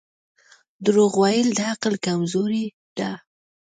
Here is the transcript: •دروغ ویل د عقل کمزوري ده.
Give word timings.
•دروغ 0.85 1.11
ویل 1.21 1.49
د 1.57 1.59
عقل 1.71 1.93
کمزوري 2.05 2.65
ده. 2.97 3.11